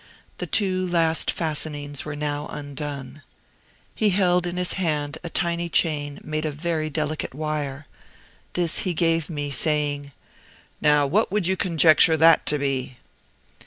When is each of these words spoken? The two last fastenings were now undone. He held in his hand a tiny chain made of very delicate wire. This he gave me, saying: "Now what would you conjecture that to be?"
The 0.39 0.47
two 0.47 0.87
last 0.87 1.29
fastenings 1.29 2.05
were 2.05 2.15
now 2.15 2.47
undone. 2.47 3.21
He 3.93 4.09
held 4.09 4.47
in 4.47 4.57
his 4.57 4.73
hand 4.73 5.19
a 5.23 5.29
tiny 5.29 5.69
chain 5.69 6.19
made 6.23 6.43
of 6.43 6.55
very 6.55 6.89
delicate 6.89 7.35
wire. 7.35 7.85
This 8.53 8.79
he 8.79 8.95
gave 8.95 9.29
me, 9.29 9.51
saying: 9.51 10.11
"Now 10.81 11.05
what 11.05 11.31
would 11.31 11.45
you 11.45 11.55
conjecture 11.55 12.17
that 12.17 12.47
to 12.47 12.57
be?" 12.57 12.97